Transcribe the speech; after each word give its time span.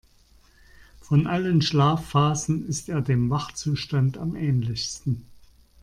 Von 0.99 1.27
allen 1.27 1.61
Schlafphasen 1.61 2.67
ist 2.67 2.89
er 2.89 3.01
dem 3.01 3.29
Wachzustand 3.29 4.17
am 4.17 4.35
ähnlichsten. 4.35 5.27